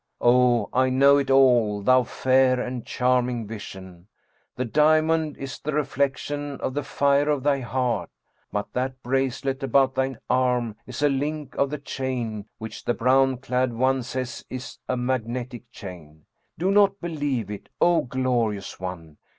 Oh, 0.19 0.67
I 0.73 0.89
know 0.89 1.19
it 1.19 1.29
all, 1.29 1.83
thou 1.83 2.01
fair 2.01 2.59
and 2.59 2.83
charming 2.83 3.45
vision. 3.45 4.07
The 4.55 4.65
diamond 4.65 5.37
is 5.37 5.59
the 5.59 5.73
reflection 5.75 6.59
of 6.59 6.73
the 6.73 6.81
fire 6.81 7.29
of 7.29 7.43
thy 7.43 7.59
heart. 7.59 8.09
But 8.51 8.73
that 8.73 9.03
bracelet 9.03 9.61
about 9.61 9.93
thine 9.93 10.17
arm 10.27 10.75
is 10.87 11.03
a 11.03 11.07
link 11.09 11.53
of 11.55 11.69
the 11.69 11.77
chain 11.77 12.47
which 12.57 12.83
the 12.83 12.95
brown 12.95 13.37
clad 13.37 13.73
one 13.73 14.01
says 14.01 14.43
is 14.49 14.79
a 14.89 14.97
magnetic 14.97 15.69
chain. 15.71 16.25
Do 16.57 16.71
not 16.71 16.99
believe 16.99 17.51
it, 17.51 17.69
O 17.79 18.03
glori 18.03 18.57
ous 18.57 18.79
one! 18.79 19.17